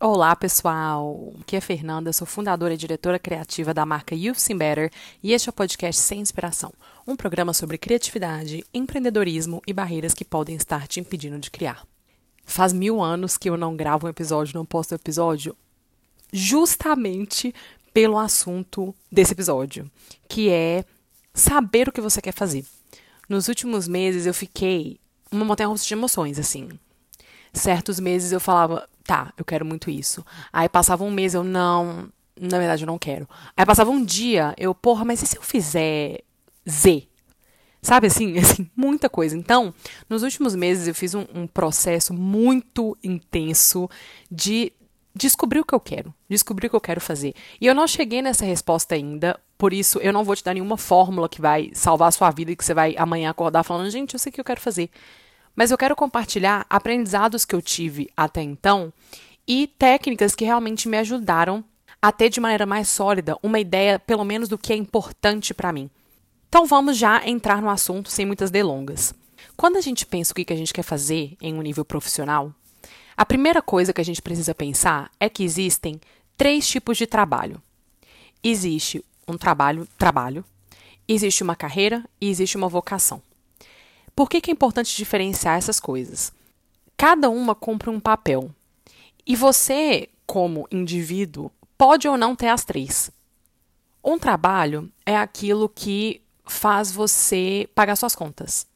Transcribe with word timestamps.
Olá, 0.00 0.36
pessoal! 0.36 1.32
Aqui 1.40 1.56
é 1.56 1.60
Fernanda, 1.60 2.12
sou 2.12 2.24
fundadora 2.24 2.72
e 2.72 2.76
diretora 2.76 3.18
criativa 3.18 3.74
da 3.74 3.84
marca 3.84 4.14
Youth 4.14 4.38
Seem 4.38 4.56
Better 4.56 4.92
e 5.20 5.32
este 5.32 5.48
é 5.48 5.50
o 5.50 5.52
podcast 5.52 6.00
Sem 6.00 6.20
Inspiração, 6.20 6.72
um 7.04 7.16
programa 7.16 7.52
sobre 7.52 7.76
criatividade, 7.76 8.64
empreendedorismo 8.72 9.60
e 9.66 9.72
barreiras 9.72 10.14
que 10.14 10.24
podem 10.24 10.54
estar 10.54 10.86
te 10.86 11.00
impedindo 11.00 11.36
de 11.40 11.50
criar. 11.50 11.84
Faz 12.44 12.72
mil 12.72 13.02
anos 13.02 13.36
que 13.36 13.50
eu 13.50 13.56
não 13.56 13.74
gravo 13.74 14.06
um 14.06 14.10
episódio, 14.10 14.54
não 14.54 14.64
posto 14.64 14.92
um 14.92 14.94
episódio, 14.94 15.56
justamente 16.32 17.52
pelo 17.92 18.18
assunto 18.18 18.94
desse 19.10 19.32
episódio, 19.32 19.90
que 20.28 20.48
é 20.48 20.84
saber 21.34 21.88
o 21.88 21.92
que 21.92 22.00
você 22.00 22.22
quer 22.22 22.32
fazer. 22.32 22.64
Nos 23.28 23.48
últimos 23.48 23.88
meses 23.88 24.26
eu 24.26 24.32
fiquei 24.32 25.00
uma 25.28 25.44
montanha 25.44 25.68
russa 25.68 25.84
de 25.84 25.94
emoções, 25.94 26.38
assim. 26.38 26.68
Certos 27.52 27.98
meses 27.98 28.30
eu 28.30 28.38
falava, 28.38 28.88
tá, 29.08 29.32
eu 29.38 29.44
quero 29.44 29.64
muito 29.64 29.90
isso. 29.90 30.22
Aí 30.52 30.68
passava 30.68 31.02
um 31.02 31.10
mês, 31.10 31.32
eu 31.32 31.42
não, 31.42 32.10
na 32.38 32.58
verdade 32.58 32.82
eu 32.82 32.86
não 32.86 32.98
quero. 32.98 33.26
Aí 33.56 33.64
passava 33.64 33.90
um 33.90 34.04
dia, 34.04 34.54
eu, 34.58 34.74
porra, 34.74 35.02
mas 35.02 35.22
e 35.22 35.26
se 35.26 35.38
eu 35.38 35.42
fizer 35.42 36.20
Z? 36.68 37.08
Sabe 37.80 38.08
assim, 38.08 38.36
assim, 38.38 38.70
muita 38.76 39.08
coisa. 39.08 39.34
Então, 39.34 39.72
nos 40.10 40.22
últimos 40.22 40.54
meses 40.54 40.86
eu 40.86 40.94
fiz 40.94 41.14
um, 41.14 41.24
um 41.34 41.46
processo 41.46 42.12
muito 42.12 42.98
intenso 43.02 43.88
de 44.30 44.74
descobrir 45.14 45.60
o 45.60 45.64
que 45.64 45.74
eu 45.74 45.80
quero, 45.80 46.14
descobrir 46.28 46.66
o 46.66 46.70
que 46.70 46.76
eu 46.76 46.80
quero 46.80 47.00
fazer. 47.00 47.34
E 47.58 47.66
eu 47.66 47.74
não 47.74 47.86
cheguei 47.86 48.20
nessa 48.20 48.44
resposta 48.44 48.94
ainda, 48.94 49.40
por 49.56 49.72
isso 49.72 49.98
eu 50.00 50.12
não 50.12 50.22
vou 50.22 50.36
te 50.36 50.44
dar 50.44 50.52
nenhuma 50.52 50.76
fórmula 50.76 51.30
que 51.30 51.40
vai 51.40 51.70
salvar 51.72 52.08
a 52.08 52.12
sua 52.12 52.30
vida 52.30 52.52
e 52.52 52.56
que 52.56 52.64
você 52.64 52.74
vai 52.74 52.94
amanhã 52.98 53.30
acordar 53.30 53.62
falando, 53.62 53.90
gente, 53.90 54.12
eu 54.12 54.18
sei 54.18 54.28
o 54.28 54.32
que 54.34 54.40
eu 54.40 54.44
quero 54.44 54.60
fazer. 54.60 54.90
Mas 55.58 55.72
eu 55.72 55.76
quero 55.76 55.96
compartilhar 55.96 56.64
aprendizados 56.70 57.44
que 57.44 57.52
eu 57.52 57.60
tive 57.60 58.08
até 58.16 58.40
então 58.40 58.92
e 59.44 59.66
técnicas 59.66 60.36
que 60.36 60.44
realmente 60.44 60.88
me 60.88 60.96
ajudaram 60.96 61.64
a 62.00 62.12
ter 62.12 62.28
de 62.28 62.38
maneira 62.38 62.64
mais 62.64 62.88
sólida 62.88 63.36
uma 63.42 63.58
ideia, 63.58 63.98
pelo 63.98 64.22
menos, 64.24 64.48
do 64.48 64.56
que 64.56 64.72
é 64.72 64.76
importante 64.76 65.52
para 65.52 65.72
mim. 65.72 65.90
Então 66.48 66.64
vamos 66.64 66.96
já 66.96 67.28
entrar 67.28 67.60
no 67.60 67.68
assunto 67.68 68.08
sem 68.08 68.24
muitas 68.24 68.52
delongas. 68.52 69.12
Quando 69.56 69.78
a 69.78 69.80
gente 69.80 70.06
pensa 70.06 70.30
o 70.30 70.34
que 70.36 70.52
a 70.52 70.56
gente 70.56 70.72
quer 70.72 70.84
fazer 70.84 71.36
em 71.42 71.52
um 71.54 71.62
nível 71.62 71.84
profissional, 71.84 72.54
a 73.16 73.26
primeira 73.26 73.60
coisa 73.60 73.92
que 73.92 74.00
a 74.00 74.04
gente 74.04 74.22
precisa 74.22 74.54
pensar 74.54 75.10
é 75.18 75.28
que 75.28 75.42
existem 75.42 76.00
três 76.36 76.68
tipos 76.68 76.96
de 76.96 77.04
trabalho. 77.04 77.60
Existe 78.44 79.04
um 79.26 79.36
trabalho, 79.36 79.88
trabalho, 79.98 80.44
existe 81.08 81.42
uma 81.42 81.56
carreira 81.56 82.04
e 82.20 82.30
existe 82.30 82.56
uma 82.56 82.68
vocação. 82.68 83.20
Por 84.18 84.28
que, 84.28 84.40
que 84.40 84.50
é 84.50 84.52
importante 84.52 84.96
diferenciar 84.96 85.56
essas 85.56 85.78
coisas? 85.78 86.32
Cada 86.96 87.30
uma 87.30 87.54
cumpre 87.54 87.88
um 87.88 88.00
papel. 88.00 88.50
E 89.24 89.36
você, 89.36 90.08
como 90.26 90.66
indivíduo, 90.72 91.52
pode 91.78 92.08
ou 92.08 92.16
não 92.16 92.34
ter 92.34 92.48
as 92.48 92.64
três. 92.64 93.12
Um 94.02 94.18
trabalho 94.18 94.90
é 95.06 95.16
aquilo 95.16 95.68
que 95.68 96.20
faz 96.44 96.90
você 96.90 97.70
pagar 97.76 97.94
suas 97.94 98.16
contas. 98.16 98.66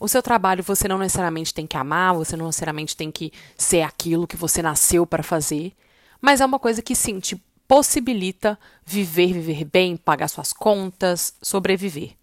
O 0.00 0.08
seu 0.08 0.20
trabalho 0.20 0.64
você 0.64 0.88
não 0.88 0.98
necessariamente 0.98 1.54
tem 1.54 1.64
que 1.64 1.76
amar, 1.76 2.14
você 2.14 2.36
não 2.36 2.46
necessariamente 2.46 2.96
tem 2.96 3.12
que 3.12 3.32
ser 3.56 3.82
aquilo 3.82 4.26
que 4.26 4.36
você 4.36 4.60
nasceu 4.62 5.06
para 5.06 5.22
fazer, 5.22 5.74
mas 6.20 6.40
é 6.40 6.44
uma 6.44 6.58
coisa 6.58 6.82
que 6.82 6.96
sim 6.96 7.20
te 7.20 7.40
possibilita 7.68 8.58
viver, 8.84 9.32
viver 9.32 9.64
bem, 9.64 9.96
pagar 9.96 10.26
suas 10.26 10.52
contas, 10.52 11.34
sobreviver. 11.40 12.17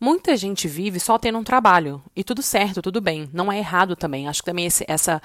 Muita 0.00 0.34
gente 0.34 0.66
vive 0.66 0.98
só 0.98 1.18
tendo 1.18 1.36
um 1.36 1.44
trabalho, 1.44 2.02
e 2.16 2.24
tudo 2.24 2.42
certo, 2.42 2.80
tudo 2.80 3.02
bem, 3.02 3.28
não 3.34 3.52
é 3.52 3.58
errado 3.58 3.94
também. 3.94 4.26
Acho 4.26 4.40
que 4.40 4.46
também 4.46 4.64
esse, 4.64 4.82
essa 4.88 5.20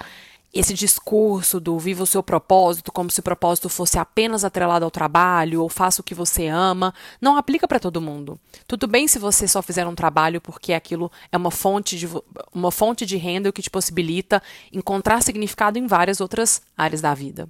esse 0.52 0.72
discurso 0.74 1.60
do 1.60 1.78
viva 1.78 2.02
o 2.02 2.06
seu 2.06 2.22
propósito 2.22 2.90
como 2.92 3.10
se 3.10 3.20
o 3.20 3.22
propósito 3.22 3.68
fosse 3.68 3.98
apenas 3.98 4.44
atrelado 4.44 4.84
ao 4.84 4.90
trabalho 4.90 5.62
ou 5.62 5.68
faça 5.68 6.00
o 6.00 6.04
que 6.04 6.14
você 6.14 6.46
ama, 6.46 6.94
não 7.20 7.36
aplica 7.36 7.68
para 7.68 7.80
todo 7.80 8.00
mundo. 8.00 8.38
Tudo 8.66 8.86
bem 8.86 9.06
se 9.06 9.18
você 9.18 9.46
só 9.46 9.60
fizer 9.60 9.86
um 9.86 9.94
trabalho 9.94 10.40
porque 10.40 10.72
aquilo 10.72 11.10
é 11.30 11.36
uma 11.36 11.50
fonte 11.50 11.98
de, 11.98 12.08
uma 12.54 12.70
fonte 12.70 13.04
de 13.04 13.16
renda 13.16 13.52
que 13.52 13.62
te 13.62 13.70
possibilita 13.70 14.42
encontrar 14.72 15.22
significado 15.22 15.78
em 15.78 15.86
várias 15.86 16.20
outras 16.20 16.62
áreas 16.76 17.00
da 17.00 17.12
vida. 17.12 17.48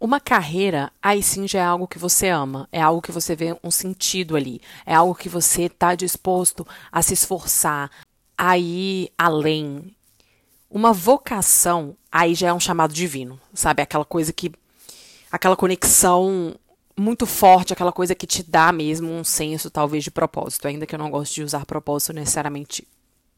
Uma 0.00 0.20
carreira, 0.20 0.92
aí 1.02 1.22
sim 1.22 1.48
já 1.48 1.58
é 1.58 1.64
algo 1.64 1.88
que 1.88 1.98
você 1.98 2.28
ama, 2.28 2.68
é 2.70 2.80
algo 2.80 3.02
que 3.02 3.10
você 3.10 3.34
vê 3.34 3.58
um 3.64 3.70
sentido 3.70 4.36
ali, 4.36 4.60
é 4.86 4.94
algo 4.94 5.14
que 5.14 5.28
você 5.28 5.64
está 5.64 5.96
disposto 5.96 6.66
a 6.92 7.02
se 7.02 7.14
esforçar, 7.14 7.90
a 8.36 8.56
ir 8.56 9.10
além, 9.18 9.92
uma 10.70 10.92
vocação, 10.92 11.96
aí 12.12 12.34
já 12.34 12.48
é 12.48 12.52
um 12.52 12.60
chamado 12.60 12.92
divino, 12.92 13.40
sabe? 13.54 13.82
Aquela 13.82 14.04
coisa 14.04 14.32
que. 14.32 14.52
aquela 15.30 15.56
conexão 15.56 16.54
muito 16.96 17.26
forte, 17.26 17.72
aquela 17.72 17.92
coisa 17.92 18.14
que 18.14 18.26
te 18.26 18.42
dá 18.42 18.72
mesmo 18.72 19.10
um 19.10 19.24
senso, 19.24 19.70
talvez, 19.70 20.04
de 20.04 20.10
propósito, 20.10 20.66
ainda 20.68 20.86
que 20.86 20.94
eu 20.94 20.98
não 20.98 21.10
goste 21.10 21.36
de 21.36 21.42
usar 21.44 21.64
propósito 21.64 22.12
necessariamente 22.12 22.86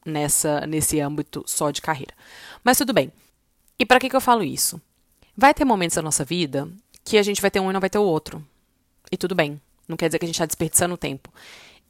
nessa 0.04 0.66
nesse 0.66 0.98
âmbito 1.00 1.44
só 1.46 1.70
de 1.70 1.80
carreira. 1.82 2.14
Mas 2.64 2.78
tudo 2.78 2.92
bem. 2.92 3.12
E 3.78 3.86
para 3.86 4.00
que, 4.00 4.10
que 4.10 4.16
eu 4.16 4.20
falo 4.20 4.42
isso? 4.42 4.80
Vai 5.40 5.54
ter 5.54 5.64
momentos 5.64 5.94
da 5.96 6.02
nossa 6.02 6.22
vida 6.22 6.68
que 7.02 7.16
a 7.16 7.22
gente 7.22 7.40
vai 7.40 7.50
ter 7.50 7.60
um 7.60 7.70
e 7.70 7.72
não 7.72 7.80
vai 7.80 7.88
ter 7.88 7.96
o 7.96 8.02
outro. 8.02 8.44
E 9.10 9.16
tudo 9.16 9.34
bem. 9.34 9.58
Não 9.88 9.96
quer 9.96 10.06
dizer 10.06 10.18
que 10.18 10.26
a 10.26 10.28
gente 10.28 10.34
está 10.34 10.44
desperdiçando 10.44 10.98
tempo. 10.98 11.32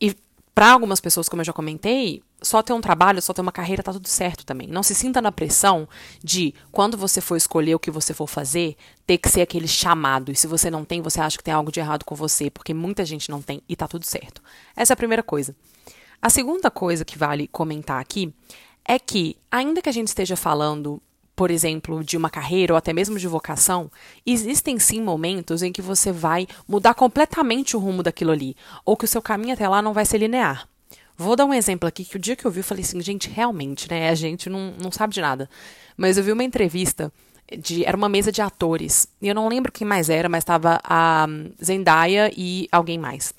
E 0.00 0.16
para 0.54 0.70
algumas 0.70 1.00
pessoas, 1.00 1.28
como 1.28 1.42
eu 1.42 1.44
já 1.44 1.52
comentei, 1.52 2.22
só 2.40 2.62
ter 2.62 2.72
um 2.72 2.80
trabalho, 2.80 3.20
só 3.20 3.32
ter 3.32 3.40
uma 3.40 3.50
carreira, 3.50 3.82
tá 3.82 3.92
tudo 3.92 4.06
certo 4.06 4.46
também. 4.46 4.68
Não 4.68 4.84
se 4.84 4.94
sinta 4.94 5.20
na 5.20 5.32
pressão 5.32 5.88
de, 6.22 6.54
quando 6.70 6.96
você 6.96 7.20
for 7.20 7.34
escolher 7.34 7.74
o 7.74 7.80
que 7.80 7.90
você 7.90 8.14
for 8.14 8.28
fazer, 8.28 8.76
ter 9.04 9.18
que 9.18 9.28
ser 9.28 9.40
aquele 9.40 9.66
chamado. 9.66 10.30
E 10.30 10.36
se 10.36 10.46
você 10.46 10.70
não 10.70 10.84
tem, 10.84 11.02
você 11.02 11.20
acha 11.20 11.36
que 11.36 11.42
tem 11.42 11.52
algo 11.52 11.72
de 11.72 11.80
errado 11.80 12.04
com 12.04 12.14
você, 12.14 12.50
porque 12.50 12.72
muita 12.72 13.04
gente 13.04 13.28
não 13.30 13.42
tem 13.42 13.60
e 13.68 13.74
tá 13.74 13.88
tudo 13.88 14.06
certo. 14.06 14.40
Essa 14.76 14.92
é 14.92 14.94
a 14.94 14.96
primeira 14.96 15.24
coisa. 15.24 15.56
A 16.22 16.30
segunda 16.30 16.70
coisa 16.70 17.04
que 17.04 17.18
vale 17.18 17.48
comentar 17.48 18.00
aqui 18.00 18.32
é 18.84 18.96
que, 18.96 19.36
ainda 19.50 19.82
que 19.82 19.88
a 19.88 19.92
gente 19.92 20.06
esteja 20.06 20.36
falando 20.36 21.02
por 21.40 21.50
exemplo, 21.50 22.04
de 22.04 22.18
uma 22.18 22.28
carreira 22.28 22.74
ou 22.74 22.76
até 22.76 22.92
mesmo 22.92 23.18
de 23.18 23.26
vocação, 23.26 23.90
existem 24.26 24.78
sim 24.78 25.00
momentos 25.00 25.62
em 25.62 25.72
que 25.72 25.80
você 25.80 26.12
vai 26.12 26.46
mudar 26.68 26.92
completamente 26.92 27.74
o 27.74 27.80
rumo 27.80 28.02
daquilo 28.02 28.30
ali, 28.30 28.54
ou 28.84 28.94
que 28.94 29.06
o 29.06 29.08
seu 29.08 29.22
caminho 29.22 29.54
até 29.54 29.66
lá 29.66 29.80
não 29.80 29.94
vai 29.94 30.04
ser 30.04 30.18
linear. 30.18 30.68
Vou 31.16 31.34
dar 31.34 31.46
um 31.46 31.54
exemplo 31.54 31.88
aqui 31.88 32.04
que 32.04 32.16
o 32.16 32.18
dia 32.18 32.36
que 32.36 32.44
eu 32.44 32.50
vi, 32.50 32.60
eu 32.60 32.64
falei 32.64 32.84
assim, 32.84 33.00
gente, 33.00 33.30
realmente, 33.30 33.88
né? 33.88 34.10
A 34.10 34.14
gente 34.14 34.50
não, 34.50 34.74
não 34.78 34.92
sabe 34.92 35.14
de 35.14 35.22
nada. 35.22 35.48
Mas 35.96 36.18
eu 36.18 36.24
vi 36.24 36.30
uma 36.30 36.44
entrevista 36.44 37.10
de. 37.58 37.86
Era 37.86 37.96
uma 37.96 38.10
mesa 38.10 38.30
de 38.30 38.42
atores. 38.42 39.08
E 39.22 39.26
eu 39.26 39.34
não 39.34 39.48
lembro 39.48 39.72
quem 39.72 39.86
mais 39.86 40.10
era, 40.10 40.28
mas 40.28 40.42
estava 40.42 40.78
a 40.84 41.26
Zendaya 41.64 42.30
e 42.36 42.68
alguém 42.70 42.98
mais. 42.98 43.32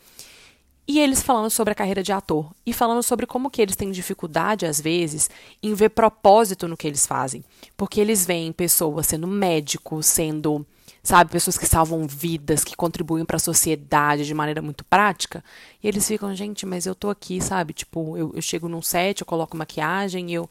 E 0.94 1.00
eles 1.00 1.22
falando 1.22 1.50
sobre 1.50 1.72
a 1.72 1.76
carreira 1.76 2.04
de 2.04 2.12
ator 2.12 2.54
e 2.66 2.74
falando 2.74 3.02
sobre 3.02 3.26
como 3.26 3.50
que 3.50 3.62
eles 3.62 3.78
têm 3.78 3.92
dificuldade 3.92 4.66
às 4.66 4.82
vezes 4.82 5.30
em 5.64 5.74
ver 5.74 5.92
propósito 5.92 6.68
no 6.68 6.76
que 6.76 6.86
eles 6.86 7.08
fazem, 7.08 7.46
porque 7.78 8.02
eles 8.02 8.26
veem 8.26 8.52
pessoas 8.52 9.08
sendo 9.08 9.26
médicos, 9.26 10.06
sendo, 10.06 10.68
sabe, 11.02 11.32
pessoas 11.32 11.58
que 11.58 11.66
salvam 11.66 12.06
vidas, 12.06 12.66
que 12.66 12.76
contribuem 12.76 13.24
para 13.24 13.38
a 13.38 13.40
sociedade 13.40 14.26
de 14.26 14.34
maneira 14.34 14.62
muito 14.62 14.84
prática, 14.84 15.42
e 15.82 15.88
eles 15.88 16.06
ficam, 16.06 16.36
gente, 16.36 16.66
mas 16.66 16.86
eu 16.86 16.94
tô 16.94 17.10
aqui, 17.10 17.40
sabe? 17.40 17.72
Tipo, 17.72 18.18
eu, 18.18 18.34
eu 18.36 18.42
chego 18.42 18.68
num 18.68 18.82
set, 18.82 19.22
eu 19.22 19.26
coloco 19.26 19.56
maquiagem, 19.56 20.30
eu 20.34 20.50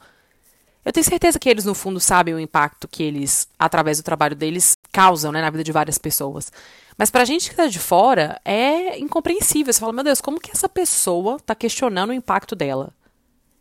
eu 0.84 0.92
tenho 0.92 1.04
certeza 1.04 1.38
que 1.38 1.48
eles, 1.48 1.64
no 1.64 1.74
fundo, 1.74 2.00
sabem 2.00 2.34
o 2.34 2.40
impacto 2.40 2.88
que 2.88 3.02
eles, 3.02 3.48
através 3.58 3.98
do 3.98 4.02
trabalho 4.02 4.34
deles, 4.34 4.76
causam 4.90 5.30
né, 5.30 5.40
na 5.42 5.50
vida 5.50 5.62
de 5.62 5.72
várias 5.72 5.98
pessoas. 5.98 6.50
Mas 6.96 7.10
pra 7.10 7.24
gente 7.24 7.50
que 7.50 7.56
tá 7.56 7.66
de 7.66 7.78
fora, 7.78 8.40
é 8.44 8.98
incompreensível. 8.98 9.72
Você 9.72 9.80
fala, 9.80 9.92
meu 9.92 10.04
Deus, 10.04 10.20
como 10.20 10.40
que 10.40 10.50
essa 10.50 10.68
pessoa 10.68 11.38
tá 11.40 11.54
questionando 11.54 12.10
o 12.10 12.14
impacto 12.14 12.56
dela? 12.56 12.94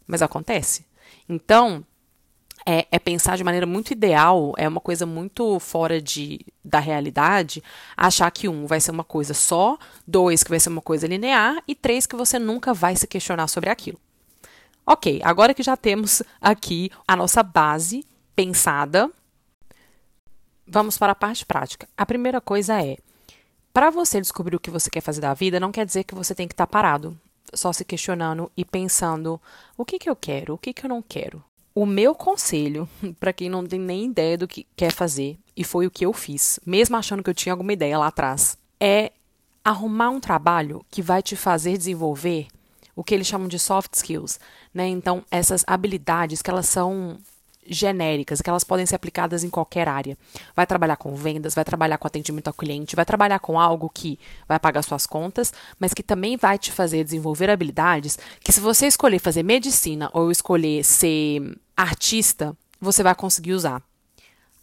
Mas 0.08 0.22
acontece. 0.22 0.86
Então, 1.28 1.86
é, 2.66 2.88
é, 2.92 3.00
pensar 3.00 3.38
de 3.38 3.44
maneira 3.44 3.66
muito 3.66 3.92
ideal, 3.92 4.54
é 4.58 4.68
uma 4.68 4.82
coisa 4.82 5.06
muito 5.06 5.60
fora 5.60 6.02
de, 6.02 6.40
da 6.64 6.80
realidade, 6.80 7.64
achar 7.96 8.30
que 8.32 8.48
um 8.48 8.66
vai 8.66 8.80
ser 8.80 8.92
uma 8.92 9.04
coisa 9.04 9.34
só, 9.34 9.78
dois 10.08 10.44
que 10.44 10.50
vai 10.50 10.60
ser 10.60 10.70
uma 10.70 10.82
coisa 10.82 11.08
linear 11.08 11.62
e 11.68 11.76
três 11.76 12.06
que 12.06 12.16
você 12.16 12.40
nunca 12.40 12.74
vai 12.74 12.96
se 12.96 13.08
questionar 13.08 13.48
sobre 13.48 13.70
aquilo. 13.70 14.00
Ok, 14.86 15.22
agora 15.24 15.54
que 15.54 15.64
já 15.64 15.78
temos 15.78 16.24
aqui 16.42 16.92
a 17.08 17.16
nossa 17.16 17.44
base 17.44 18.06
pensada, 18.36 19.12
vamos 20.66 20.98
para 20.98 21.12
a 21.12 21.16
parte 21.16 21.46
prática. 21.46 21.88
A 21.98 22.06
primeira 22.06 22.40
coisa 22.40 22.82
é: 22.84 22.98
para 23.74 23.90
você 23.90 24.20
descobrir 24.20 24.56
o 24.56 24.60
que 24.60 24.72
você 24.72 24.90
quer 24.90 25.02
fazer 25.02 25.22
da 25.22 25.34
vida, 25.34 25.60
não 25.60 25.72
quer 25.72 25.86
dizer 25.86 26.04
que 26.04 26.16
você 26.16 26.34
tem 26.34 26.48
que 26.48 26.54
estar 26.54 26.66
tá 26.66 26.72
parado, 26.72 27.20
só 27.54 27.74
se 27.74 27.84
questionando 27.84 28.52
e 28.56 28.64
pensando: 28.64 29.42
o 29.78 29.86
que, 29.86 30.00
que 30.00 30.10
eu 30.10 30.16
quero, 30.16 30.54
o 30.54 30.58
que, 30.58 30.74
que 30.74 30.86
eu 30.86 30.90
não 30.90 31.02
quero. 31.02 31.44
O 31.74 31.86
meu 31.86 32.16
conselho, 32.16 32.90
para 33.20 33.34
quem 33.34 33.50
não 33.50 33.66
tem 33.66 33.80
nem 33.80 34.06
ideia 34.06 34.38
do 34.38 34.48
que 34.48 34.66
quer 34.76 34.92
fazer, 34.92 35.38
e 35.56 35.64
foi 35.64 35.86
o 35.86 35.92
que 35.92 36.06
eu 36.06 36.14
fiz, 36.14 36.60
mesmo 36.66 36.98
achando 36.98 37.24
que 37.24 37.30
eu 37.30 37.36
tinha 37.36 37.54
alguma 37.54 37.74
ideia 37.74 37.98
lá 37.98 38.08
atrás, 38.08 38.58
é 38.80 39.12
arrumar 39.64 40.10
um 40.10 40.20
trabalho 40.20 40.84
que 40.90 41.02
vai 41.02 41.22
te 41.22 41.36
fazer 41.36 41.78
desenvolver 41.78 42.48
o 43.00 43.04
que 43.04 43.16
eles 43.16 43.28
chamam 43.28 43.48
de 43.48 43.58
soft 43.58 43.94
skills, 43.94 44.42
né? 44.74 44.86
Então, 44.86 45.24
essas 45.32 45.64
habilidades 45.66 46.42
que 46.42 46.50
elas 46.50 46.68
são 46.68 47.18
genéricas, 47.66 48.42
que 48.42 48.50
elas 48.50 48.66
podem 48.66 48.86
ser 48.86 48.96
aplicadas 48.96 49.42
em 49.42 49.50
qualquer 49.50 49.88
área. 49.88 50.18
Vai 50.54 50.68
trabalhar 50.68 50.98
com 50.98 51.16
vendas, 51.16 51.56
vai 51.56 51.64
trabalhar 51.64 51.98
com 51.98 52.08
atendimento 52.08 52.50
ao 52.50 52.54
cliente, 52.54 52.98
vai 52.98 53.06
trabalhar 53.06 53.40
com 53.40 53.58
algo 53.58 53.90
que 53.90 54.20
vai 54.46 54.60
pagar 54.60 54.82
suas 54.82 55.06
contas, 55.06 55.54
mas 55.80 55.94
que 55.94 56.04
também 56.04 56.36
vai 56.36 56.58
te 56.58 56.74
fazer 56.74 57.06
desenvolver 57.06 57.50
habilidades 57.50 58.20
que 58.42 58.52
se 58.52 58.60
você 58.60 58.86
escolher 58.86 59.20
fazer 59.20 59.44
medicina 59.44 60.10
ou 60.12 60.30
escolher 60.30 60.84
ser 60.84 61.58
artista, 61.78 62.54
você 62.82 63.02
vai 63.02 63.16
conseguir 63.16 63.54
usar. 63.54 63.82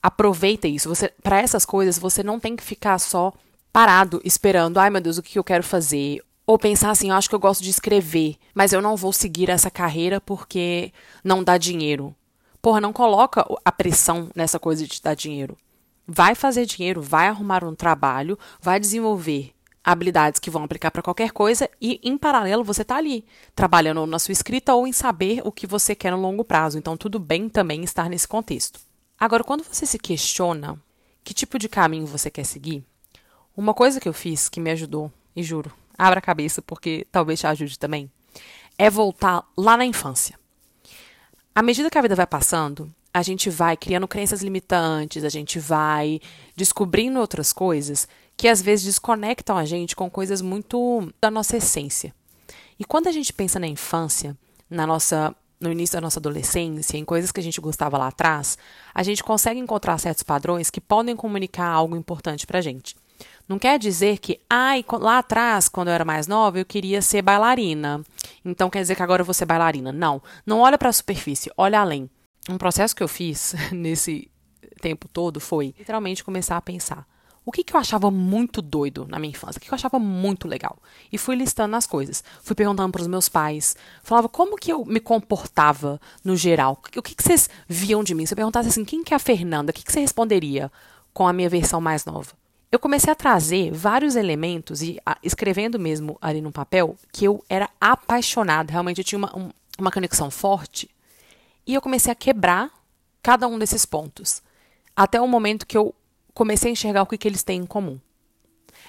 Aproveita 0.02 0.68
isso. 0.68 0.90
Você, 0.90 1.10
para 1.22 1.40
essas 1.40 1.64
coisas, 1.64 1.98
você 1.98 2.22
não 2.22 2.38
tem 2.38 2.54
que 2.54 2.62
ficar 2.62 2.98
só 2.98 3.32
parado 3.72 4.20
esperando, 4.26 4.76
ai 4.76 4.90
meu 4.90 5.00
Deus, 5.00 5.16
o 5.16 5.22
que 5.22 5.38
eu 5.38 5.44
quero 5.44 5.62
fazer? 5.62 6.20
Ou 6.46 6.58
pensar 6.58 6.90
assim, 6.90 7.10
eu 7.10 7.16
acho 7.16 7.28
que 7.28 7.34
eu 7.34 7.40
gosto 7.40 7.62
de 7.62 7.70
escrever, 7.70 8.36
mas 8.54 8.72
eu 8.72 8.80
não 8.80 8.96
vou 8.96 9.12
seguir 9.12 9.50
essa 9.50 9.68
carreira 9.68 10.20
porque 10.20 10.92
não 11.24 11.42
dá 11.42 11.58
dinheiro. 11.58 12.14
Porra, 12.62 12.80
não 12.80 12.92
coloca 12.92 13.44
a 13.64 13.72
pressão 13.72 14.28
nessa 14.34 14.58
coisa 14.58 14.86
de 14.86 15.02
dar 15.02 15.14
dinheiro. 15.14 15.56
Vai 16.06 16.36
fazer 16.36 16.64
dinheiro, 16.64 17.02
vai 17.02 17.26
arrumar 17.26 17.64
um 17.64 17.74
trabalho, 17.74 18.38
vai 18.60 18.78
desenvolver 18.78 19.52
habilidades 19.82 20.38
que 20.38 20.50
vão 20.50 20.64
aplicar 20.64 20.92
para 20.92 21.02
qualquer 21.02 21.32
coisa 21.32 21.68
e, 21.80 22.00
em 22.02 22.16
paralelo, 22.16 22.62
você 22.62 22.82
está 22.82 22.96
ali, 22.96 23.24
trabalhando 23.54 24.06
na 24.06 24.18
sua 24.18 24.32
escrita 24.32 24.74
ou 24.74 24.86
em 24.86 24.92
saber 24.92 25.42
o 25.44 25.50
que 25.50 25.66
você 25.66 25.94
quer 25.96 26.12
no 26.12 26.20
longo 26.20 26.44
prazo. 26.44 26.78
Então, 26.78 26.96
tudo 26.96 27.18
bem 27.18 27.48
também 27.48 27.82
estar 27.82 28.08
nesse 28.08 28.26
contexto. 28.26 28.78
Agora, 29.18 29.42
quando 29.42 29.64
você 29.64 29.84
se 29.84 29.98
questiona 29.98 30.80
que 31.24 31.34
tipo 31.34 31.58
de 31.58 31.68
caminho 31.68 32.06
você 32.06 32.30
quer 32.30 32.44
seguir, 32.44 32.84
uma 33.56 33.74
coisa 33.74 34.00
que 34.00 34.08
eu 34.08 34.12
fiz 34.12 34.48
que 34.48 34.60
me 34.60 34.70
ajudou, 34.70 35.10
e 35.36 35.42
juro, 35.42 35.70
abra 35.98 36.18
a 36.18 36.22
cabeça 36.22 36.62
porque 36.62 37.06
talvez 37.10 37.40
te 37.40 37.46
ajude 37.46 37.78
também, 37.78 38.10
é 38.78 38.90
voltar 38.90 39.44
lá 39.56 39.76
na 39.76 39.84
infância. 39.84 40.38
À 41.54 41.62
medida 41.62 41.90
que 41.90 41.98
a 41.98 42.02
vida 42.02 42.14
vai 42.14 42.26
passando, 42.26 42.92
a 43.12 43.22
gente 43.22 43.48
vai 43.48 43.76
criando 43.76 44.06
crenças 44.06 44.42
limitantes, 44.42 45.24
a 45.24 45.30
gente 45.30 45.58
vai 45.58 46.20
descobrindo 46.54 47.18
outras 47.18 47.52
coisas 47.52 48.06
que 48.36 48.46
às 48.46 48.60
vezes 48.60 48.84
desconectam 48.84 49.56
a 49.56 49.64
gente 49.64 49.96
com 49.96 50.10
coisas 50.10 50.42
muito 50.42 51.10
da 51.18 51.30
nossa 51.30 51.56
essência. 51.56 52.14
E 52.78 52.84
quando 52.84 53.06
a 53.06 53.12
gente 53.12 53.32
pensa 53.32 53.58
na 53.58 53.66
infância, 53.66 54.36
na 54.68 54.86
nossa 54.86 55.34
no 55.58 55.72
início 55.72 55.94
da 55.94 56.02
nossa 56.02 56.18
adolescência, 56.18 56.98
em 56.98 57.04
coisas 57.04 57.32
que 57.32 57.40
a 57.40 57.42
gente 57.42 57.60
gostava 57.60 57.96
lá 57.96 58.08
atrás, 58.08 58.58
a 58.94 59.02
gente 59.02 59.24
consegue 59.24 59.58
encontrar 59.58 59.96
certos 59.98 60.22
padrões 60.22 60.68
que 60.68 60.80
podem 60.80 61.16
comunicar 61.16 61.68
algo 61.68 61.96
importante 61.96 62.46
pra 62.46 62.60
gente. 62.60 62.94
Não 63.48 63.58
quer 63.58 63.78
dizer 63.78 64.18
que, 64.18 64.40
ai, 64.50 64.84
lá 65.00 65.18
atrás, 65.18 65.68
quando 65.68 65.88
eu 65.88 65.94
era 65.94 66.04
mais 66.04 66.26
nova, 66.26 66.58
eu 66.58 66.64
queria 66.64 67.00
ser 67.00 67.22
bailarina. 67.22 68.02
Então 68.44 68.68
quer 68.68 68.80
dizer 68.80 68.96
que 68.96 69.02
agora 69.02 69.22
eu 69.22 69.26
vou 69.26 69.34
ser 69.34 69.46
bailarina. 69.46 69.92
Não. 69.92 70.20
Não 70.44 70.60
olha 70.60 70.76
para 70.76 70.88
a 70.88 70.92
superfície, 70.92 71.50
olha 71.56 71.80
além. 71.80 72.10
Um 72.48 72.58
processo 72.58 72.94
que 72.94 73.02
eu 73.02 73.08
fiz 73.08 73.54
nesse 73.70 74.28
tempo 74.80 75.08
todo 75.08 75.40
foi 75.40 75.74
literalmente 75.78 76.24
começar 76.24 76.56
a 76.56 76.62
pensar. 76.62 77.06
O 77.44 77.52
que, 77.52 77.62
que 77.62 77.76
eu 77.76 77.78
achava 77.78 78.10
muito 78.10 78.60
doido 78.60 79.06
na 79.08 79.20
minha 79.20 79.30
infância? 79.30 79.58
O 79.58 79.60
que, 79.60 79.68
que 79.68 79.72
eu 79.72 79.76
achava 79.76 80.00
muito 80.00 80.48
legal? 80.48 80.76
E 81.12 81.16
fui 81.16 81.36
listando 81.36 81.76
as 81.76 81.86
coisas. 81.86 82.24
Fui 82.42 82.56
perguntando 82.56 82.90
para 82.90 83.02
os 83.02 83.06
meus 83.06 83.28
pais. 83.28 83.76
Falava 84.02 84.28
como 84.28 84.56
que 84.56 84.72
eu 84.72 84.84
me 84.84 84.98
comportava 84.98 86.00
no 86.24 86.34
geral. 86.34 86.82
O 86.96 87.02
que, 87.02 87.14
que 87.14 87.22
vocês 87.22 87.48
viam 87.68 88.02
de 88.02 88.16
mim? 88.16 88.26
Se 88.26 88.34
eu 88.34 88.36
perguntasse 88.36 88.68
assim, 88.68 88.84
quem 88.84 89.04
que 89.04 89.14
é 89.14 89.16
a 89.16 89.20
Fernanda? 89.20 89.70
O 89.70 89.72
que, 89.72 89.84
que 89.84 89.92
você 89.92 90.00
responderia 90.00 90.72
com 91.14 91.28
a 91.28 91.32
minha 91.32 91.48
versão 91.48 91.80
mais 91.80 92.04
nova? 92.04 92.32
Eu 92.70 92.78
comecei 92.78 93.12
a 93.12 93.16
trazer 93.16 93.72
vários 93.72 94.16
elementos 94.16 94.82
e 94.82 94.98
a, 95.06 95.16
escrevendo 95.22 95.78
mesmo 95.78 96.18
ali 96.20 96.40
no 96.40 96.52
papel 96.52 96.96
que 97.12 97.24
eu 97.24 97.44
era 97.48 97.70
apaixonada, 97.80 98.72
realmente 98.72 98.98
eu 98.98 99.04
tinha 99.04 99.18
uma, 99.18 99.36
um, 99.36 99.50
uma 99.78 99.90
conexão 99.90 100.30
forte. 100.30 100.90
E 101.66 101.74
eu 101.74 101.80
comecei 101.80 102.12
a 102.12 102.14
quebrar 102.14 102.70
cada 103.22 103.48
um 103.48 103.58
desses 103.58 103.84
pontos, 103.84 104.42
até 104.94 105.20
o 105.20 105.26
momento 105.26 105.66
que 105.66 105.76
eu 105.76 105.94
comecei 106.32 106.70
a 106.70 106.72
enxergar 106.72 107.02
o 107.02 107.06
que, 107.06 107.18
que 107.18 107.26
eles 107.26 107.42
têm 107.42 107.60
em 107.60 107.66
comum. 107.66 107.98